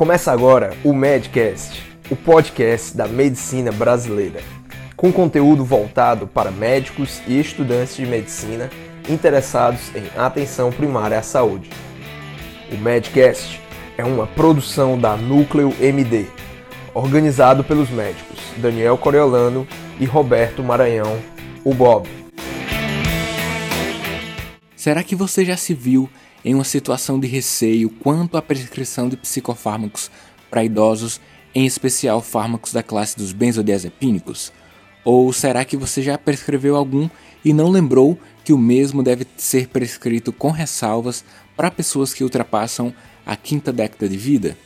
[0.00, 4.40] Começa agora o Medcast, o podcast da medicina brasileira,
[4.96, 8.70] com conteúdo voltado para médicos e estudantes de medicina
[9.06, 11.68] interessados em atenção primária à saúde.
[12.72, 13.60] O Medcast
[13.98, 16.24] é uma produção da Núcleo MD,
[16.94, 19.68] organizado pelos médicos Daniel Coriolano
[20.00, 21.20] e Roberto Maranhão,
[21.62, 22.08] o Bob.
[24.74, 26.08] Será que você já se viu
[26.44, 30.10] em uma situação de receio quanto à prescrição de psicofármacos
[30.50, 31.20] para idosos,
[31.54, 34.52] em especial fármacos da classe dos benzodiazepínicos?
[35.04, 37.08] Ou será que você já prescreveu algum
[37.44, 41.24] e não lembrou que o mesmo deve ser prescrito com ressalvas
[41.56, 42.92] para pessoas que ultrapassam
[43.24, 44.56] a quinta década de vida?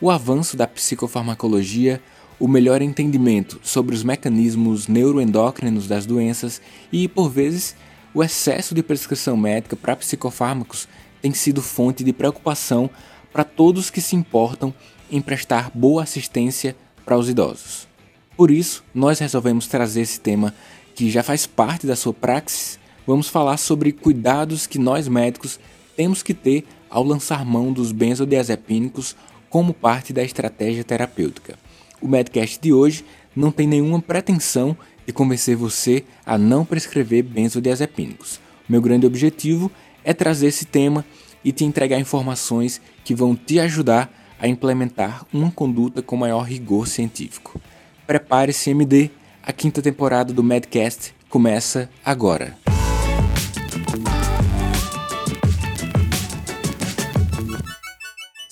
[0.00, 2.00] O avanço da psicofarmacologia,
[2.38, 7.76] o melhor entendimento sobre os mecanismos neuroendócrinos das doenças e, por vezes,
[8.12, 10.88] o excesso de prescrição médica para psicofármacos
[11.22, 12.90] tem sido fonte de preocupação
[13.32, 14.74] para todos que se importam
[15.10, 17.88] em prestar boa assistência para os idosos.
[18.36, 20.54] Por isso, nós resolvemos trazer esse tema
[20.94, 22.78] que já faz parte da sua praxis.
[23.06, 25.60] Vamos falar sobre cuidados que nós médicos
[25.96, 29.14] temos que ter ao lançar mão dos benzodiazepínicos
[29.48, 31.58] como parte da estratégia terapêutica.
[32.00, 34.76] O Medcast de hoje não tem nenhuma pretensão
[35.10, 38.40] de convencer você a não prescrever benzodiazepínicos.
[38.68, 39.70] Meu grande objetivo
[40.04, 41.04] é trazer esse tema
[41.44, 44.08] e te entregar informações que vão te ajudar
[44.38, 47.60] a implementar uma conduta com maior rigor científico.
[48.06, 49.10] Prepare-se, MD,
[49.42, 52.69] a quinta temporada do Medcast começa agora.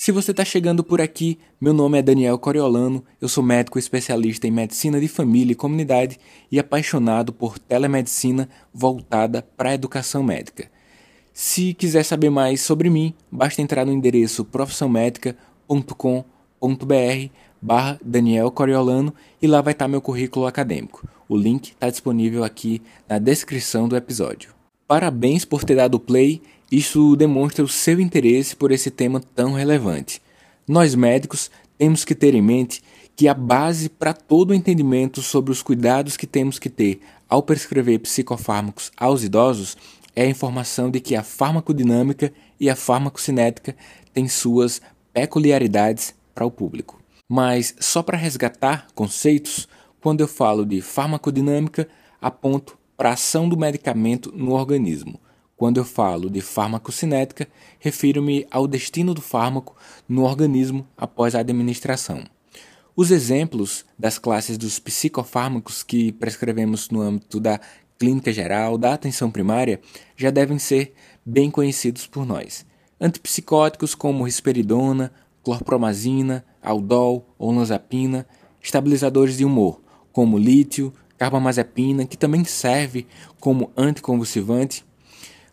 [0.09, 4.47] Se você está chegando por aqui, meu nome é Daniel Coriolano, eu sou médico especialista
[4.47, 6.19] em medicina de família e comunidade
[6.51, 10.71] e apaixonado por telemedicina voltada para a educação médica.
[11.31, 19.13] Se quiser saber mais sobre mim, basta entrar no endereço profissãomédica.com.br barra Daniel Coriolano
[19.43, 21.07] e lá vai estar meu currículo acadêmico.
[21.29, 24.55] O link está disponível aqui na descrição do episódio.
[24.87, 26.41] Parabéns por ter dado play
[26.71, 30.21] isso demonstra o seu interesse por esse tema tão relevante.
[30.67, 32.83] Nós médicos temos que ter em mente
[33.17, 37.43] que a base para todo o entendimento sobre os cuidados que temos que ter ao
[37.43, 39.77] prescrever psicofármacos aos idosos
[40.15, 43.75] é a informação de que a farmacodinâmica e a farmacocinética
[44.13, 44.81] têm suas
[45.13, 47.01] peculiaridades para o público.
[47.29, 49.69] Mas só para resgatar conceitos,
[50.01, 51.89] quando eu falo de farmacodinâmica,
[52.21, 55.21] aponto para a ação do medicamento no organismo.
[55.59, 57.49] Quando eu falo de farmacocinética,
[57.81, 59.75] refiro-me ao destino do fármaco
[60.09, 62.23] no organismo após a administração.
[62.95, 67.61] Os exemplos das classes dos psicofármacos que prescrevemos no âmbito da
[67.99, 69.81] clínica geral, da atenção primária,
[70.17, 70.95] já devem ser
[71.27, 72.65] bem conhecidos por nós.
[73.01, 78.29] Antipsicóticos como risperidona, clorpromazina, aldol, olanzapina,
[78.63, 79.81] estabilizadores de humor
[80.13, 83.09] como lítio, carbamazepina, que também serve
[83.41, 84.85] como anticonvulsivante,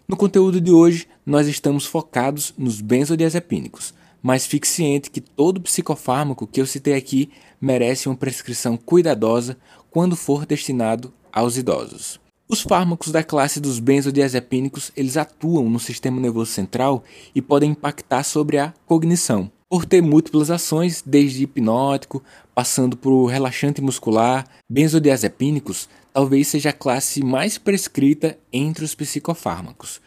[0.08, 6.46] no conteúdo de hoje, nós estamos focados nos benzodiazepínicos, mas fique ciente que todo psicofármaco
[6.46, 9.58] que eu citei aqui merece uma prescrição cuidadosa
[9.90, 12.20] quando for destinado aos idosos.
[12.48, 18.24] Os fármacos da classe dos benzodiazepínicos, eles atuam no sistema nervoso central e podem impactar
[18.24, 19.50] sobre a cognição.
[19.68, 27.24] Por ter múltiplas ações, desde hipnótico, passando por relaxante muscular, benzodiazepínicos talvez seja a classe
[27.24, 30.00] mais prescrita entre os psicofármacos.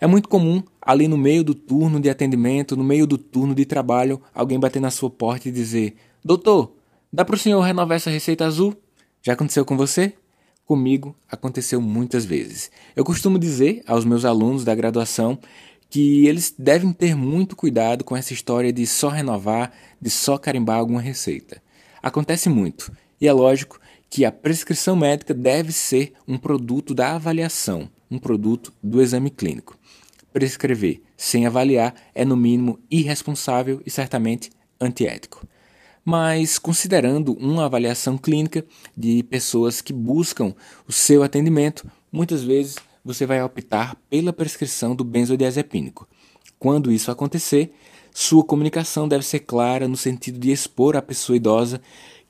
[0.00, 3.64] É muito comum, ali no meio do turno de atendimento, no meio do turno de
[3.64, 6.72] trabalho, alguém bater na sua porta e dizer: Doutor,
[7.12, 8.74] dá para o senhor renovar essa receita azul?
[9.22, 10.14] Já aconteceu com você?
[10.64, 12.70] Comigo aconteceu muitas vezes.
[12.96, 15.38] Eu costumo dizer aos meus alunos da graduação
[15.90, 20.78] que eles devem ter muito cuidado com essa história de só renovar, de só carimbar
[20.78, 21.62] alguma receita.
[22.02, 23.80] Acontece muito, e é lógico
[24.10, 29.78] que a prescrição médica deve ser um produto da avaliação, um produto do exame clínico.
[30.32, 35.46] Prescrever sem avaliar é, no mínimo, irresponsável e certamente antiético.
[36.04, 38.64] Mas, considerando uma avaliação clínica
[38.96, 40.54] de pessoas que buscam
[40.86, 46.08] o seu atendimento, muitas vezes você vai optar pela prescrição do benzodiazepínico.
[46.58, 47.74] Quando isso acontecer,
[48.12, 51.80] sua comunicação deve ser clara no sentido de expor à pessoa idosa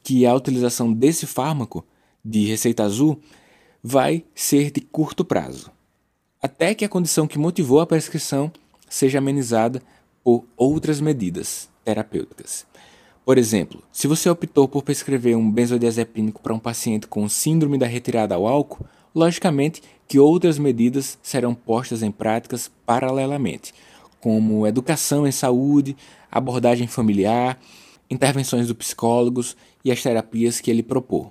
[0.02, 1.86] que a utilização desse fármaco
[2.24, 3.20] de receita azul
[3.82, 5.70] vai ser de curto prazo,
[6.42, 8.50] até que a condição que motivou a prescrição
[8.88, 9.82] seja amenizada
[10.22, 12.66] por outras medidas terapêuticas.
[13.24, 17.86] Por exemplo, se você optou por prescrever um benzodiazepínico para um paciente com síndrome da
[17.86, 23.72] retirada ao álcool, logicamente que outras medidas serão postas em práticas paralelamente,
[24.20, 25.96] como educação em saúde,
[26.30, 27.58] abordagem familiar,
[28.10, 31.28] intervenções dos psicólogos e as terapias que ele propôs.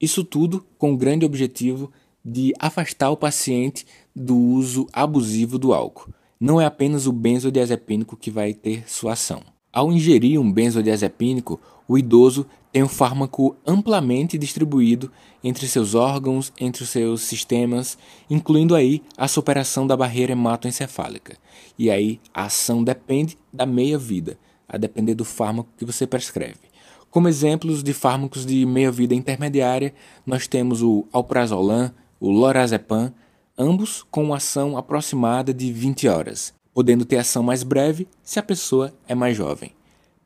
[0.00, 1.90] Isso tudo com o grande objetivo
[2.24, 6.12] de afastar o paciente do uso abusivo do álcool.
[6.38, 9.42] Não é apenas o benzodiazepínico que vai ter sua ação.
[9.76, 15.12] Ao ingerir um benzodiazepínico, o idoso tem o fármaco amplamente distribuído
[15.44, 17.98] entre seus órgãos, entre os seus sistemas,
[18.30, 21.36] incluindo aí a superação da barreira hematoencefálica.
[21.78, 26.70] E aí a ação depende da meia-vida, a depender do fármaco que você prescreve.
[27.10, 29.92] Como exemplos de fármacos de meia-vida intermediária,
[30.24, 33.12] nós temos o alprazolam, o lorazepam,
[33.58, 38.92] ambos com ação aproximada de 20 horas, podendo ter ação mais breve se a pessoa
[39.08, 39.70] é mais jovem.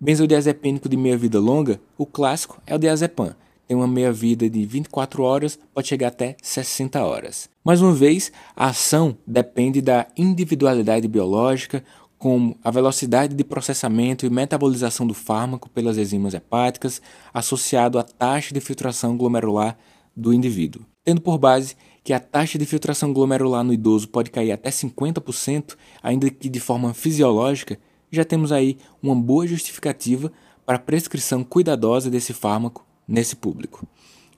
[0.01, 3.37] Benzodiazepínico de meia-vida longa, o clássico é o diazepam.
[3.69, 7.49] Tem uma meia-vida de 24 horas, pode chegar até 60 horas.
[7.65, 11.85] Mais uma vez, a ação depende da individualidade biológica,
[12.19, 17.01] como a velocidade de processamento e metabolização do fármaco pelas enzimas hepáticas,
[17.33, 19.79] associado à taxa de filtração glomerular
[20.17, 24.53] do indivíduo, tendo por base que a taxa de filtração glomerular no idoso pode cair
[24.53, 27.79] até 50%, ainda que de forma fisiológica,
[28.11, 30.33] já temos aí uma boa justificativa
[30.65, 33.87] para a prescrição cuidadosa desse fármaco nesse público.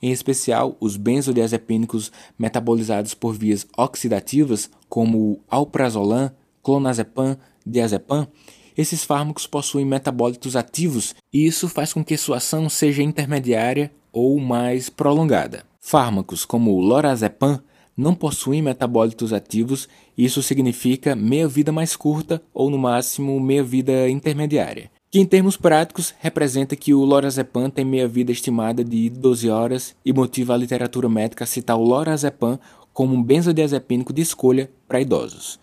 [0.01, 6.31] Em especial, os benzodiazepínicos metabolizados por vias oxidativas, como o alprazolam,
[6.61, 8.27] clonazepam, diazepam,
[8.75, 14.39] esses fármacos possuem metabólitos ativos e isso faz com que sua ação seja intermediária ou
[14.39, 15.63] mais prolongada.
[15.85, 17.61] Fármacos como o lorazepam
[17.95, 24.89] não possuem metabólitos ativos, isso significa meia-vida mais curta ou, no máximo, meia-vida intermediária.
[25.11, 30.13] Que, em termos práticos, representa que o lorazepam tem meia-vida estimada de 12 horas e
[30.13, 32.57] motiva a literatura médica a citar o lorazepam
[32.93, 35.59] como um benzodiazepínico de escolha para idosos.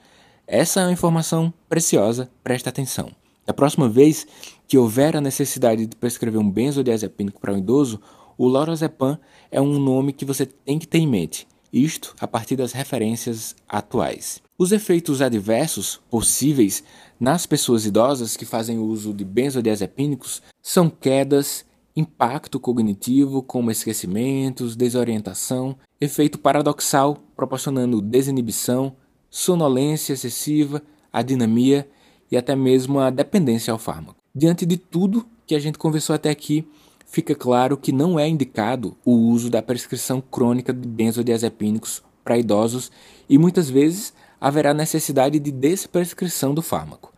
[0.47, 3.11] Essa é uma informação preciosa, presta atenção.
[3.47, 4.27] Da próxima vez
[4.69, 8.01] que houver a necessidade de prescrever um benzodiazepínico para um idoso,
[8.41, 9.19] o lorazepam
[9.51, 13.55] é um nome que você tem que ter em mente isto a partir das referências
[13.69, 14.41] atuais.
[14.57, 16.83] Os efeitos adversos possíveis
[17.21, 25.77] nas pessoas idosas que fazem uso de benzodiazepínicos são quedas, impacto cognitivo, como esquecimentos, desorientação,
[26.01, 28.97] efeito paradoxal, proporcionando desinibição,
[29.29, 30.83] sonolência excessiva,
[31.13, 31.87] adinamia
[32.33, 34.17] e até mesmo a dependência ao fármaco.
[34.35, 36.67] Diante de tudo que a gente conversou até aqui,
[37.11, 42.91] fica claro que não é indicado o uso da prescrição crônica de benzodiazepínicos para idosos
[43.29, 47.13] e muitas vezes haverá necessidade de desprescrição do fármaco.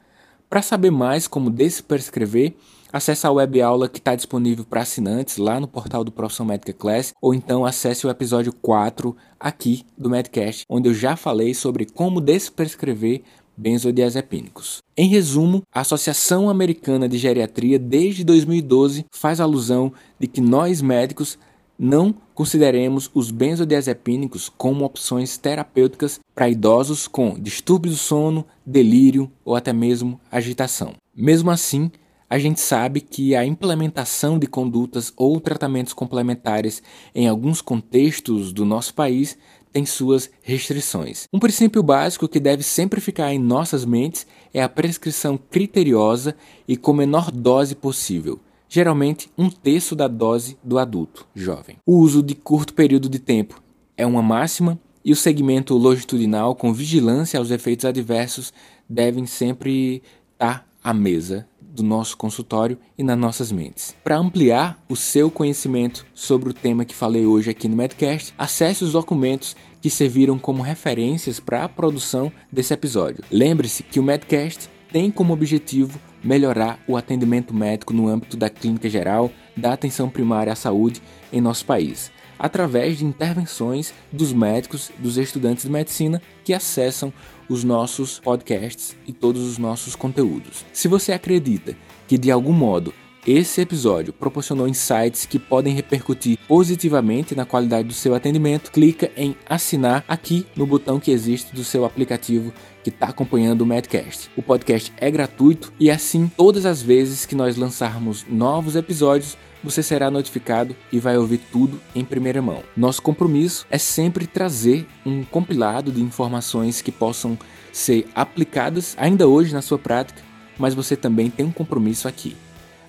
[0.48, 2.54] Para saber mais como desprescrever,
[2.92, 6.72] acesse a web aula que está disponível para assinantes lá no portal do Profissão Médica
[6.72, 11.86] Class ou então acesse o episódio 4 aqui do Medcast, onde eu já falei sobre
[11.86, 13.22] como desprescrever
[13.56, 14.78] benzodiazepínicos.
[14.96, 21.38] Em resumo, a Associação Americana de Geriatria desde 2012 faz alusão de que nós médicos
[21.78, 29.56] não consideremos os benzodiazepínicos como opções terapêuticas para idosos com distúrbio do sono, delírio ou
[29.56, 30.94] até mesmo agitação.
[31.14, 31.90] Mesmo assim,
[32.32, 36.82] a gente sabe que a implementação de condutas ou tratamentos complementares
[37.14, 39.36] em alguns contextos do nosso país
[39.72, 41.26] tem suas restrições.
[41.32, 46.36] Um princípio básico que deve sempre ficar em nossas mentes é a prescrição criteriosa
[46.68, 51.78] e com menor dose possível, geralmente um terço da dose do adulto jovem.
[51.86, 53.62] O uso de curto período de tempo
[53.96, 58.52] é uma máxima e o segmento longitudinal com vigilância aos efeitos adversos
[58.88, 63.96] devem sempre estar à mesa do nosso consultório e nas nossas mentes.
[64.04, 68.84] Para ampliar o seu conhecimento sobre o tema que falei hoje aqui no Medcast, acesse
[68.84, 73.24] os documentos que serviram como referências para a produção desse episódio.
[73.30, 78.88] Lembre-se que o Medcast tem como objetivo melhorar o atendimento médico no âmbito da clínica
[78.88, 81.02] geral, da atenção primária à saúde
[81.32, 82.12] em nosso país,
[82.42, 87.12] através de intervenções dos médicos, dos estudantes de medicina que acessam
[87.48, 90.66] os nossos podcasts e todos os nossos conteúdos.
[90.72, 91.76] Se você acredita
[92.08, 92.92] que de algum modo
[93.24, 98.72] esse episódio proporcionou insights que podem repercutir positivamente na qualidade do seu atendimento.
[98.72, 103.66] Clica em assinar aqui no botão que existe do seu aplicativo que está acompanhando o
[103.66, 104.28] Madcast.
[104.36, 109.82] O podcast é gratuito e assim, todas as vezes que nós lançarmos novos episódios, você
[109.82, 112.62] será notificado e vai ouvir tudo em primeira mão.
[112.76, 117.38] Nosso compromisso é sempre trazer um compilado de informações que possam
[117.72, 120.20] ser aplicadas ainda hoje na sua prática,
[120.58, 122.36] mas você também tem um compromisso aqui.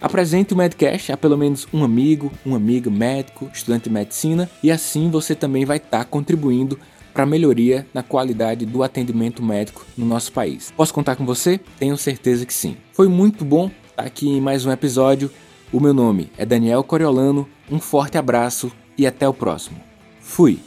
[0.01, 4.69] Apresente o Medcast a pelo menos um amigo, uma amiga médico, estudante de medicina, e
[4.69, 6.77] assim você também vai estar tá contribuindo
[7.13, 10.73] para melhoria na qualidade do atendimento médico no nosso país.
[10.75, 11.59] Posso contar com você?
[11.79, 12.75] Tenho certeza que sim.
[12.91, 15.31] Foi muito bom estar aqui em mais um episódio.
[15.73, 17.49] O meu nome é Daniel Coriolano.
[17.69, 19.81] Um forte abraço e até o próximo.
[20.21, 20.59] Fui.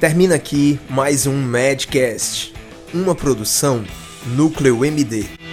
[0.00, 2.52] Termina aqui mais um Madcast,
[2.92, 3.84] uma produção
[4.26, 5.43] Núcleo MD.